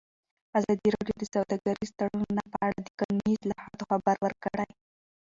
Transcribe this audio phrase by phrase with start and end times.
[0.59, 4.69] ازادي راډیو د سوداګریز تړونونه په اړه د قانوني اصلاحاتو خبر ورکړی.